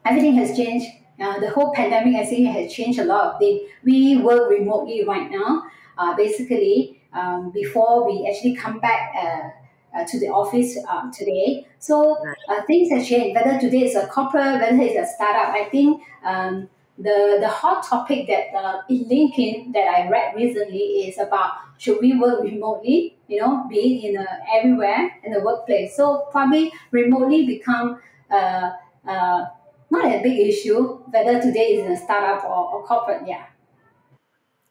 everything 0.06 0.36
has 0.36 0.56
changed. 0.56 0.88
Uh, 1.20 1.39
the 1.39 1.50
whole 1.50 1.74
pandemic 1.74 2.16
I 2.16 2.25
think, 2.25 2.48
has 2.56 2.72
changed 2.72 3.00
a 3.00 3.06
lot 3.06 3.34
of 3.34 3.39
things. 3.39 3.62
We 3.84 4.18
work 4.18 4.50
remotely 4.50 5.04
right 5.06 5.30
now. 5.30 5.63
Uh, 5.98 6.16
basically, 6.16 7.01
um, 7.13 7.51
before 7.51 8.06
we 8.06 8.27
actually 8.30 8.56
come 8.56 8.80
back 8.80 9.13
uh, 9.16 9.50
uh 9.98 10.06
to 10.06 10.20
the 10.20 10.27
office 10.27 10.77
uh, 10.88 11.12
today. 11.12 11.66
So 11.80 12.18
uh, 12.50 12.62
things 12.68 12.92
have 12.92 13.06
changed. 13.06 13.36
Whether 13.36 13.60
today 13.60 13.84
is 13.86 13.96
a 13.96 14.08
corporate, 14.08 14.62
whether 14.62 14.82
it's 14.82 15.10
a 15.10 15.12
startup, 15.16 15.54
I 15.56 15.70
think 15.70 16.04
um, 16.24 16.70
the 16.98 17.38
the 17.39 17.48
hot 17.48 17.84
topic 17.84 18.27
that 18.27 18.54
uh, 18.58 18.82
in 18.89 19.06
LinkedIn 19.06 19.74
that 19.74 19.88
I 19.88 20.10
read 20.10 20.36
recently 20.36 21.06
is 21.08 21.18
about 21.18 21.51
should 21.77 22.00
we 22.01 22.18
work 22.18 22.42
remotely? 22.42 23.18
You 23.27 23.42
know, 23.42 23.66
be 23.70 24.08
in 24.08 24.18
uh, 24.18 24.25
everywhere 24.54 25.12
in 25.24 25.34
the 25.34 25.42
workplace. 25.42 25.96
So 25.96 26.27
probably 26.32 26.72
remotely 26.92 27.46
become 27.46 28.00
uh, 28.32 28.72
uh, 29.08 29.46
not 29.92 30.06
a 30.06 30.22
big 30.24 30.48
issue 30.48 31.00
whether 31.12 31.42
today 31.42 31.77
is 31.77 31.86
in 31.86 31.92
a 31.92 31.98
startup 31.98 32.44
or, 32.44 32.74
or 32.74 32.84
corporate. 32.86 33.27
Yeah. 33.27 33.46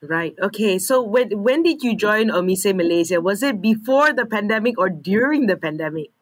Right. 0.02 0.34
Okay. 0.42 0.78
So 0.78 1.02
when 1.02 1.42
when 1.42 1.62
did 1.62 1.82
you 1.82 1.96
join 1.96 2.28
Omise 2.28 2.74
Malaysia? 2.74 3.20
Was 3.20 3.42
it 3.42 3.62
before 3.62 4.12
the 4.12 4.26
pandemic 4.26 4.78
or 4.78 4.90
during 4.90 5.46
the 5.46 5.56
pandemic? 5.56 6.15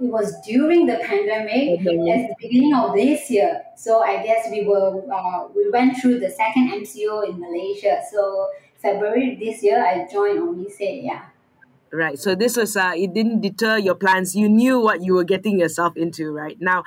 It 0.00 0.06
was 0.06 0.34
during 0.46 0.86
the 0.86 0.96
pandemic 0.96 1.80
mm-hmm. 1.80 2.08
at 2.08 2.28
the 2.28 2.34
beginning 2.40 2.74
of 2.74 2.94
this 2.94 3.30
year. 3.30 3.62
So 3.76 4.00
I 4.02 4.22
guess 4.22 4.48
we 4.50 4.64
were 4.64 5.02
uh, 5.12 5.48
we 5.54 5.70
went 5.70 6.00
through 6.00 6.20
the 6.20 6.30
second 6.30 6.70
MCO 6.72 7.28
in 7.28 7.38
Malaysia. 7.38 8.00
So 8.10 8.48
February 8.80 9.36
this 9.36 9.62
year 9.62 9.84
I 9.84 10.08
joined 10.10 10.40
Omise. 10.40 11.04
Yeah. 11.04 11.26
Right. 11.92 12.16
So 12.20 12.36
this 12.36 12.56
was 12.56 12.76
uh, 12.76 12.92
it 12.94 13.14
didn't 13.14 13.40
deter 13.40 13.76
your 13.76 13.96
plans. 13.96 14.36
You 14.36 14.48
knew 14.48 14.78
what 14.78 15.02
you 15.02 15.14
were 15.14 15.24
getting 15.24 15.58
yourself 15.58 15.96
into. 15.96 16.30
Right 16.30 16.56
now, 16.60 16.84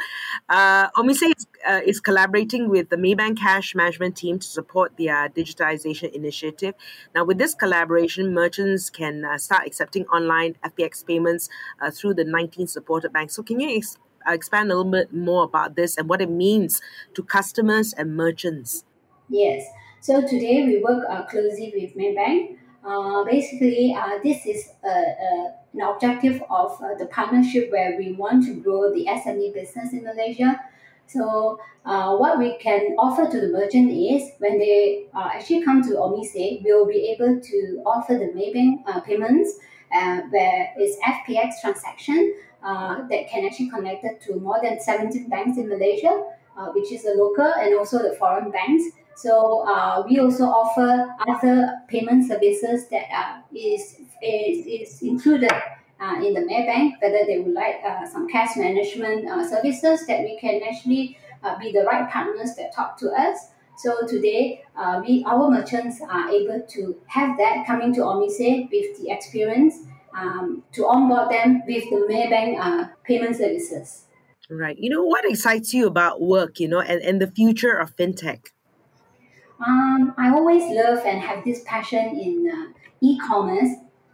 uh, 0.48 0.90
Omise 0.92 1.24
is, 1.24 1.48
uh, 1.68 1.82
is 1.86 2.00
collaborating 2.00 2.70
with 2.70 2.90
the 2.90 2.96
Maybank 2.96 3.38
Cash 3.38 3.76
Management 3.76 4.16
team 4.16 4.40
to 4.40 4.48
support 4.48 4.96
their 4.98 5.28
digitization 5.28 6.10
initiative. 6.14 6.74
Now, 7.14 7.26
with 7.26 7.38
this 7.38 7.54
collaboration, 7.54 8.34
merchants 8.34 8.90
can 8.90 9.26
uh, 9.26 9.38
start 9.38 9.68
accepting 9.68 10.06
online 10.06 10.56
FPX 10.64 11.06
payments 11.06 11.50
uh, 11.82 11.92
through 11.92 12.14
the 12.14 12.24
19 12.24 12.68
supported 12.68 13.12
banks. 13.12 13.36
So, 13.36 13.44
can 13.44 13.60
you 13.60 13.76
ex- 13.76 13.98
uh, 14.26 14.32
expand 14.32 14.72
a 14.72 14.76
little 14.76 14.90
bit 14.90 15.14
more 15.14 15.44
about 15.44 15.76
this 15.76 15.98
and 15.98 16.08
what 16.08 16.22
it 16.22 16.30
means 16.30 16.82
to 17.16 17.24
customers 17.24 17.92
and 17.92 18.16
merchants? 18.16 18.86
Yes. 19.28 19.66
So 20.00 20.22
today 20.22 20.64
we 20.66 20.82
work 20.84 21.06
uh, 21.10 21.24
closely 21.24 21.74
with 21.76 21.96
Maybank 21.96 22.58
uh, 22.86 23.24
basically, 23.24 23.96
uh, 23.98 24.20
this 24.24 24.46
is 24.46 24.70
uh, 24.84 24.88
uh, 24.90 25.52
an 25.74 25.82
objective 25.82 26.42
of 26.50 26.72
uh, 26.82 26.96
the 26.96 27.06
partnership 27.08 27.72
where 27.72 27.96
we 27.98 28.14
want 28.14 28.46
to 28.46 28.54
grow 28.56 28.94
the 28.94 29.06
SME 29.06 29.54
business 29.54 29.94
in 29.94 30.04
Malaysia. 30.04 30.60
So, 31.08 31.60
uh, 31.86 32.16
what 32.16 32.40
we 32.40 32.58
can 32.58 32.96
offer 32.98 33.30
to 33.30 33.42
the 33.42 33.50
merchant 33.50 33.92
is 33.92 34.32
when 34.40 34.58
they 34.58 35.08
uh, 35.14 35.30
actually 35.34 35.64
come 35.64 35.82
to 35.84 35.90
Omise, 35.90 36.64
we'll 36.64 36.86
be 36.86 37.16
able 37.16 37.40
to 37.42 37.82
offer 37.86 38.14
the 38.14 38.32
Maybank 38.36 38.84
uh, 38.88 39.02
payments 39.02 39.60
uh, 39.94 40.22
where 40.30 40.74
it's 40.78 40.98
FPX 41.06 41.62
transaction 41.62 42.34
uh, 42.64 43.08
that 43.10 43.30
can 43.30 43.46
actually 43.46 43.70
connect 43.70 44.04
it 44.06 44.22
to 44.22 44.36
more 44.40 44.60
than 44.64 44.80
17 44.80 45.30
banks 45.30 45.58
in 45.58 45.68
Malaysia, 45.68 46.24
uh, 46.58 46.68
which 46.68 46.92
is 46.92 47.04
the 47.04 47.14
local 47.16 47.46
and 47.46 47.76
also 47.76 48.00
the 48.00 48.16
foreign 48.18 48.50
banks. 48.50 48.84
So 49.16 49.66
uh, 49.68 50.04
we 50.08 50.20
also 50.20 50.46
offer 50.46 51.08
other 51.28 51.82
payment 51.88 52.28
services 52.28 52.88
that 52.90 53.06
uh, 53.14 53.42
is 53.56 53.98
is, 54.22 54.66
is 54.66 55.02
included 55.02 55.52
uh, 56.00 56.16
in 56.16 56.34
the 56.34 56.42
Maybank, 56.42 56.94
whether 57.02 57.26
they 57.26 57.40
would 57.40 57.54
like 57.54 57.76
uh, 57.86 58.06
some 58.06 58.28
cash 58.28 58.56
management 58.58 59.30
uh, 59.30 59.48
services 59.48 60.06
that 60.08 60.22
we 60.22 60.38
can 60.40 60.62
actually 60.68 61.18
uh, 61.44 61.58
be 61.60 61.72
the 61.72 61.84
right 61.84 62.10
partners 62.10 62.56
that 62.56 62.74
talk 62.74 62.98
to 63.00 63.10
us. 63.12 63.50
So 63.78 64.06
today, 64.08 64.64
we 65.06 65.24
our 65.26 65.50
merchants 65.50 66.00
are 66.02 66.30
able 66.30 66.62
to 66.70 66.96
have 67.08 67.38
that 67.38 67.66
coming 67.66 67.94
to 67.96 68.02
Omise 68.02 68.70
with 68.72 69.02
the 69.02 69.10
experience 69.10 69.76
um, 70.16 70.64
to 70.74 70.86
onboard 70.86 71.32
them 71.32 71.64
with 71.66 71.84
the 71.90 72.06
Maybank 72.10 72.92
payment 73.04 73.36
services. 73.36 74.06
Right. 74.50 74.78
You 74.78 74.90
know 74.90 75.04
what 75.04 75.26
excites 75.26 75.74
you 75.74 75.88
about 75.88 76.22
work, 76.22 76.60
you 76.60 76.68
know, 76.68 76.82
and, 76.82 77.02
and 77.02 77.22
the 77.22 77.32
future 77.32 77.76
of 77.76 77.96
fintech? 77.96 78.52
Um, 79.60 80.14
I 80.18 80.30
always 80.30 80.64
love 80.64 81.00
and 81.06 81.22
have 81.22 81.44
this 81.44 81.62
passion 81.66 82.18
in 82.20 82.52
uh, 82.52 82.80
e-commerce 83.02 83.70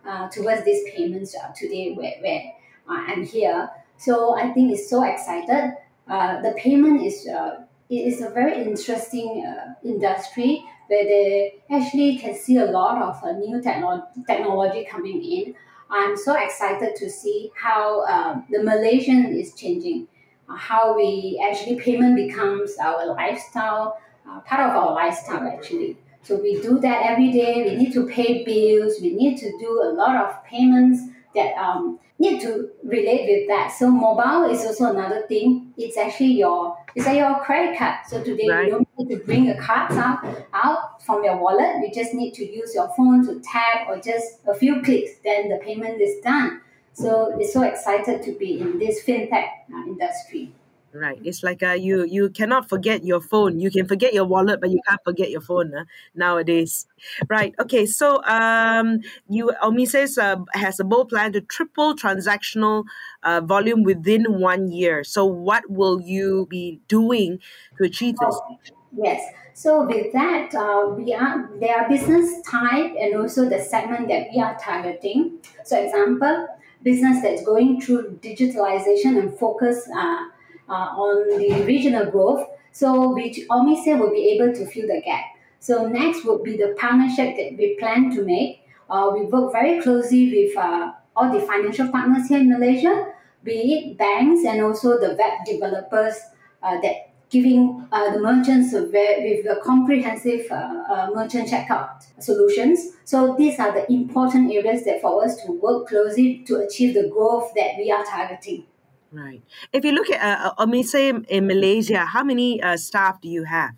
uh, 0.08 0.30
towards 0.30 0.64
these 0.66 0.84
payments 0.94 1.36
uh, 1.36 1.52
today 1.56 1.94
where, 1.94 2.14
where 2.22 2.42
uh, 2.90 3.04
I'm 3.08 3.24
here. 3.24 3.70
So 3.98 4.38
I 4.38 4.52
think 4.52 4.72
it's 4.72 4.90
so 4.90 5.04
excited. 5.04 5.76
Uh, 6.08 6.42
the 6.42 6.54
payment 6.58 7.04
is 7.04 7.28
uh, 7.28 7.64
it 7.90 7.96
is 7.96 8.22
a 8.22 8.30
very 8.30 8.62
interesting 8.62 9.44
industry 9.84 10.64
where 10.88 11.06
they 11.06 11.62
actually 11.72 12.18
can 12.18 12.36
see 12.36 12.58
a 12.58 12.66
lot 12.66 13.02
of 13.02 13.38
new 13.38 13.62
techno- 13.62 14.08
technology 14.28 14.86
coming 14.86 15.24
in. 15.24 15.56
I'm 15.90 16.16
so 16.16 16.36
excited 16.36 16.96
to 16.98 17.10
see 17.10 17.52
how 17.56 18.06
um, 18.06 18.46
the 18.52 18.64
Malaysian 18.64 19.26
is 19.36 19.56
changing, 19.56 20.08
how 20.48 20.96
we 20.96 21.44
actually 21.44 21.80
payment 21.80 22.16
becomes 22.16 22.78
our 22.78 23.08
lifestyle 23.08 24.00
uh, 24.30 24.40
part 24.42 24.70
of 24.70 24.76
our 24.76 24.94
lifestyle 24.94 25.48
actually. 25.48 25.98
So 26.22 26.36
we 26.36 26.62
do 26.62 26.80
that 26.80 27.06
every 27.06 27.32
day. 27.32 27.64
We 27.64 27.76
need 27.76 27.94
to 27.94 28.06
pay 28.08 28.44
bills. 28.44 28.96
We 29.02 29.14
need 29.14 29.38
to 29.38 29.52
do 29.60 29.82
a 29.84 29.92
lot 29.94 30.16
of 30.16 30.44
payments 30.44 31.02
that 31.34 31.56
um, 31.56 32.00
need 32.20 32.42
to 32.42 32.70
relate 32.84 33.28
with 33.30 33.48
that. 33.48 33.72
So 33.72 33.90
mobile 33.90 34.50
is 34.50 34.66
also 34.66 34.92
another 34.92 35.26
thing. 35.28 35.74
It's 35.78 35.98
actually 35.98 36.34
your 36.34 36.78
it's 36.96 37.06
like 37.06 37.18
your 37.18 37.40
credit 37.40 37.78
card. 37.78 37.96
So 38.08 38.22
today 38.24 38.50
right. 38.50 38.66
you 38.66 38.72
don't 38.72 38.88
need 38.98 39.16
to 39.16 39.24
bring 39.24 39.50
a 39.50 39.58
card 39.60 39.92
out 39.94 40.20
out 40.54 41.02
from 41.04 41.24
your 41.24 41.38
wallet. 41.38 41.78
You 41.82 41.92
just 41.94 42.14
need 42.14 42.34
to 42.36 42.46
use 42.46 42.76
your 42.76 42.90
phone 42.96 43.26
to 43.28 43.40
tap 43.40 43.88
or 43.88 44.00
just 44.00 44.40
a 44.48 44.54
few 44.54 44.82
clicks. 44.82 45.12
Then 45.24 45.50
the 45.50 45.58
payment 45.58 46.02
is 46.02 46.22
done. 46.22 46.62
So 46.94 47.34
it's 47.40 47.54
so 47.54 47.64
excited 47.64 48.24
to 48.24 48.34
be 48.34 48.60
in 48.60 48.78
this 48.78 49.04
fintech 49.06 49.48
uh, 49.74 49.84
industry. 49.88 50.52
Right. 50.92 51.20
It's 51.24 51.44
like 51.44 51.62
uh, 51.62 51.78
you 51.78 52.04
you 52.04 52.32
cannot 52.32 52.68
forget 52.68 53.06
your 53.06 53.22
phone. 53.22 53.60
You 53.60 53.70
can 53.70 53.86
forget 53.88 54.12
your 54.12 54.26
wallet, 54.26 54.60
but 54.60 54.72
you 54.72 54.82
can't 54.88 55.00
forget 55.06 55.30
your 55.30 55.42
phone 55.42 55.72
uh, 55.72 55.86
nowadays. 56.16 56.88
Right. 57.30 57.54
Okay. 57.60 57.86
So 57.86 58.24
um, 58.24 59.02
you 59.30 59.52
Omise 59.62 60.18
uh, 60.18 60.44
has 60.56 60.80
a 60.80 60.84
bold 60.84 61.10
plan 61.10 61.32
to 61.34 61.42
triple 61.42 61.96
transactional 61.96 62.86
uh, 63.22 63.40
volume 63.42 63.84
within 63.84 64.40
one 64.40 64.72
year. 64.72 65.04
So 65.04 65.26
what 65.26 65.70
will 65.70 66.02
you 66.02 66.48
be 66.50 66.82
doing 66.88 67.38
to 67.78 67.84
achieve 67.84 68.16
this? 68.18 68.42
Oh, 68.42 68.58
yes. 68.98 69.22
So 69.54 69.86
with 69.86 70.12
that, 70.14 70.56
uh, 70.56 70.90
we 70.98 71.14
are 71.14 71.52
there 71.60 71.82
are 71.82 71.88
business 71.88 72.42
type 72.50 72.96
and 73.00 73.16
also 73.16 73.48
the 73.48 73.60
segment 73.60 74.08
that 74.08 74.30
we 74.34 74.42
are 74.42 74.58
targeting. 74.58 75.38
So 75.66 75.78
example, 75.78 76.48
business 76.82 77.22
that's 77.22 77.44
going 77.44 77.80
through 77.80 78.18
digitalization 78.24 79.20
and 79.20 79.38
focus. 79.38 79.88
Uh, 79.96 80.30
on 80.70 81.40
the 81.40 81.64
regional 81.66 82.10
growth. 82.10 82.48
So 82.72 83.14
which 83.14 83.40
Omise 83.50 84.00
will 84.00 84.12
be 84.12 84.30
able 84.30 84.54
to 84.54 84.66
fill 84.66 84.88
the 84.88 85.02
gap. 85.04 85.26
So 85.60 85.88
next 85.88 86.26
would 86.26 86.44
be 86.44 86.56
the 86.56 86.76
partnership 86.80 87.36
that 87.36 87.58
we 87.58 87.76
plan 87.80 88.12
to 88.16 88.24
make. 88.24 88.66
Uh, 88.90 89.12
we 89.14 89.26
work 89.26 89.52
very 89.52 89.82
closely 89.82 90.32
with 90.32 90.58
uh, 90.58 90.94
all 91.16 91.32
the 91.32 91.42
financial 91.46 91.90
partners 91.90 92.28
here 92.30 92.40
in 92.40 92.50
Malaysia, 92.50 93.14
be 93.44 93.74
it 93.74 93.98
banks 93.98 94.46
and 94.46 94.62
also 94.62 95.00
the 95.00 95.16
web 95.16 95.46
developers 95.46 96.16
uh, 96.64 96.80
that 96.82 97.10
giving 97.30 97.88
uh, 97.92 98.12
the 98.12 98.20
merchants 98.20 98.74
with 98.74 98.92
the 98.92 99.62
comprehensive 99.64 100.48
uh, 100.52 100.84
uh, 100.90 101.10
merchant 101.14 101.48
checkout 101.48 102.04
solutions. 102.20 102.94
So 103.06 103.36
these 103.38 103.60
are 103.60 103.72
the 103.72 103.92
important 103.92 104.52
areas 104.52 104.84
that 104.86 105.02
for 105.02 105.24
us 105.24 105.36
to 105.44 105.52
work 105.52 105.88
closely 105.88 106.44
to 106.48 106.58
achieve 106.58 106.96
the 106.96 107.08
growth 107.08 107.52
that 107.56 107.78
we 107.78 107.92
are 107.92 108.04
targeting. 108.04 108.66
Right. 109.12 109.42
If 109.74 109.84
you 109.84 109.92
look 109.92 110.10
at, 110.10 110.22
uh, 110.22 110.54
uh 110.58 110.66
me 110.66 110.84
say 110.84 111.10
in 111.10 111.48
Malaysia, 111.48 112.06
how 112.06 112.24
many 112.24 112.62
uh, 112.62 112.78
staff 112.78 113.20
do 113.22 113.30
you 113.30 113.44
have? 113.46 113.72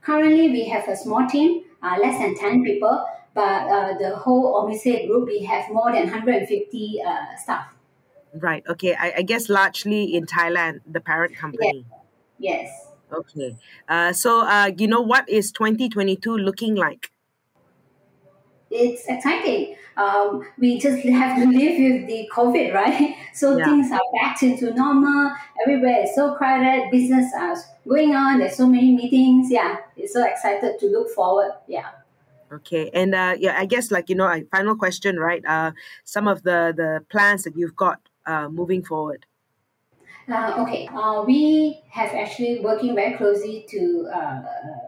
Currently, 0.00 0.50
we 0.50 0.68
have 0.68 0.88
a 0.88 0.96
small 0.96 1.26
team, 1.26 1.64
uh, 1.82 1.96
less 2.00 2.18
than 2.18 2.34
10 2.34 2.64
people. 2.64 3.04
but 3.34 3.68
uh, 3.68 3.98
the 3.98 4.14
whole 4.16 4.54
Omise 4.54 5.08
group, 5.08 5.26
we 5.26 5.44
have 5.44 5.68
more 5.70 5.92
than 5.92 6.04
150 6.04 7.02
uh, 7.04 7.36
staff. 7.36 7.74
Right. 8.32 8.62
Okay. 8.68 8.94
I, 8.94 9.14
I, 9.18 9.22
guess 9.22 9.48
largely 9.48 10.14
in 10.14 10.26
Thailand, 10.26 10.80
the 10.86 11.00
parent 11.00 11.36
company. 11.36 11.84
Yes. 12.38 12.68
yes. 12.68 12.86
Okay. 13.12 13.56
Uh, 13.88 14.12
so, 14.12 14.46
uh, 14.46 14.70
you 14.76 14.86
know, 14.86 15.00
what 15.00 15.28
is 15.28 15.52
2022 15.52 16.36
looking 16.36 16.74
like? 16.74 17.10
It's 18.70 19.04
exciting. 19.06 19.76
Um, 19.96 20.46
we 20.58 20.78
just 20.78 21.04
have 21.04 21.36
to 21.38 21.46
live 21.46 21.78
with 21.78 22.06
the 22.08 22.28
COVID, 22.32 22.74
right? 22.74 23.16
So 23.34 23.58
yeah. 23.58 23.64
things 23.64 23.90
are 23.90 24.00
back 24.22 24.40
into 24.44 24.72
normal. 24.74 25.32
Everywhere 25.62 26.04
is 26.04 26.14
so 26.14 26.36
crowded. 26.36 26.88
Business 26.92 27.32
are 27.36 27.56
going 27.88 28.14
on. 28.14 28.38
There's 28.38 28.56
so 28.56 28.68
many 28.68 28.94
meetings. 28.94 29.50
Yeah, 29.50 29.78
it's 29.96 30.12
so 30.12 30.24
excited 30.24 30.78
to 30.78 30.86
look 30.86 31.10
forward. 31.10 31.50
Yeah. 31.66 31.90
Okay, 32.52 32.90
and 32.94 33.12
uh, 33.12 33.34
yeah, 33.36 33.56
I 33.58 33.66
guess 33.66 33.90
like 33.90 34.08
you 34.08 34.14
know, 34.14 34.28
a 34.28 34.44
final 34.52 34.76
question, 34.76 35.18
right? 35.18 35.44
Uh, 35.44 35.72
some 36.04 36.28
of 36.28 36.44
the 36.44 36.72
the 36.76 37.04
plans 37.10 37.42
that 37.42 37.56
you've 37.56 37.74
got 37.74 38.00
uh, 38.24 38.48
moving 38.48 38.84
forward. 38.84 39.26
Uh, 40.26 40.54
okay, 40.62 40.88
uh, 40.94 41.22
we 41.26 41.82
have 41.90 42.10
actually 42.14 42.60
working 42.60 42.94
very 42.94 43.14
closely 43.16 43.66
to 43.68 44.08
uh, 44.14 44.42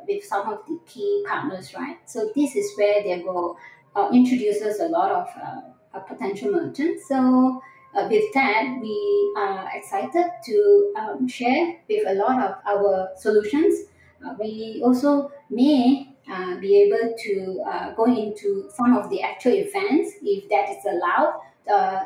with 0.09 0.25
some 0.25 0.49
of 0.49 0.61
the 0.67 0.79
key 0.87 1.25
partners, 1.29 1.75
right? 1.75 1.99
So 2.07 2.31
this 2.35 2.57
is 2.57 2.73
where 2.77 3.03
they 3.03 3.23
will 3.23 3.59
uh, 3.97 4.11
introduce 4.13 4.63
us 4.63 4.79
a 4.81 4.89
lot 4.89 5.11
of 5.11 5.27
uh, 5.43 6.01
potential 6.01 6.53
merchants. 6.53 7.09
So 7.09 7.61
uh, 7.97 8.07
with 8.11 8.25
that, 8.35 8.79
we 8.81 9.33
are 9.39 9.71
excited 9.75 10.31
to 10.45 10.93
um, 10.97 11.27
share 11.27 11.77
with 11.89 12.07
a 12.07 12.15
lot 12.15 12.39
of 12.43 12.57
our 12.67 13.09
solutions. 13.17 13.89
Uh, 14.25 14.35
we 14.39 14.83
also 14.85 15.33
may 15.49 16.15
uh, 16.31 16.57
be 16.57 16.83
able 16.83 17.15
to 17.19 17.63
uh, 17.67 17.95
go 17.95 18.05
into 18.05 18.69
some 18.75 18.97
of 18.97 19.09
the 19.09 19.23
actual 19.23 19.53
events 19.53 20.13
if 20.23 20.49
that 20.51 20.69
is 20.69 20.85
allowed 20.85 21.41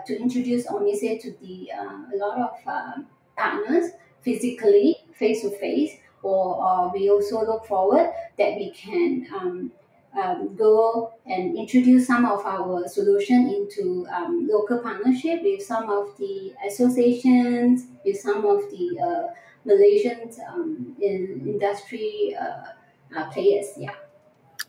to 0.07 0.19
introduce 0.19 0.67
Omise 0.67 1.21
to 1.21 1.33
the 1.43 1.71
a 1.71 2.17
lot 2.17 2.39
of 2.39 2.51
um, 2.67 3.07
partners 3.37 3.91
physically, 4.23 4.97
face 5.13 5.43
to 5.43 5.51
face, 5.59 5.93
or 6.23 6.91
we 6.95 7.11
also 7.11 7.45
look 7.45 7.67
forward 7.67 8.11
that 8.39 8.57
we 8.57 8.71
can 8.71 9.27
um, 9.35 9.73
um, 10.17 10.57
go 10.57 11.13
and 11.27 11.57
introduce 11.57 12.07
some 12.07 12.25
of 12.25 12.45
our 12.45 12.87
solution 12.89 13.49
into 13.49 14.07
um, 14.13 14.49
local 14.51 14.79
partnership 14.79 15.43
with 15.43 15.63
some 15.63 15.89
of 15.89 16.17
the 16.19 16.53
associations, 16.67 17.87
with 18.05 18.19
some 18.19 18.45
of 18.45 18.63
the 18.71 18.99
uh, 19.01 19.35
Malaysian 19.65 20.31
um, 20.49 20.97
in 21.01 21.45
industry 21.47 22.37
uh, 22.41 23.19
uh, 23.19 23.31
players. 23.31 23.67
Yeah. 23.77 23.95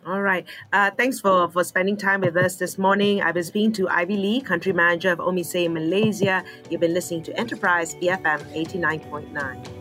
All 0.05 0.21
right. 0.21 0.45
Uh, 0.74 0.89
thanks 0.91 1.19
for, 1.19 1.50
for 1.50 1.63
spending 1.63 1.95
time 1.95 2.21
with 2.21 2.36
us 2.36 2.55
this 2.55 2.77
morning. 2.77 3.21
I've 3.21 3.36
been 3.36 3.43
speaking 3.43 3.71
to 3.74 3.89
Ivy 3.89 4.17
Lee, 4.17 4.41
country 4.41 4.74
manager 4.74 5.12
of 5.12 5.19
Omise 5.19 5.71
Malaysia. 5.71 6.43
You've 6.69 6.81
been 6.81 6.93
listening 6.93 7.24
to 7.24 7.38
Enterprise 7.38 7.93
BFM 7.95 8.41
89.9. 8.53 9.80